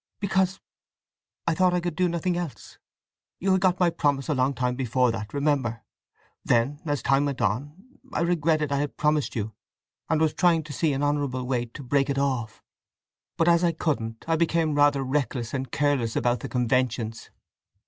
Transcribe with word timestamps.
"Because 0.19 0.59
I 1.45 1.53
thought 1.53 1.75
I 1.75 1.79
could 1.79 1.95
do 1.95 2.09
nothing 2.09 2.35
else. 2.35 2.79
You 3.39 3.51
had 3.51 3.61
got 3.61 3.79
my 3.79 3.91
promise 3.91 4.29
a 4.29 4.33
long 4.33 4.55
time 4.55 4.75
before 4.75 5.11
that, 5.11 5.31
remember. 5.31 5.83
Then, 6.43 6.79
as 6.87 7.03
time 7.03 7.25
went 7.25 7.39
on, 7.39 7.99
I 8.11 8.21
regretted 8.21 8.71
I 8.71 8.79
had 8.79 8.97
promised 8.97 9.35
you, 9.35 9.53
and 10.09 10.19
was 10.19 10.33
trying 10.33 10.63
to 10.63 10.73
see 10.73 10.91
an 10.93 11.03
honourable 11.03 11.45
way 11.45 11.65
to 11.67 11.83
break 11.83 12.09
it 12.09 12.17
off. 12.17 12.63
But 13.37 13.47
as 13.47 13.63
I 13.63 13.73
couldn't 13.73 14.25
I 14.27 14.37
became 14.37 14.73
rather 14.73 15.03
reckless 15.03 15.53
and 15.53 15.71
careless 15.71 16.15
about 16.15 16.39
the 16.39 16.49
conventions. 16.49 17.29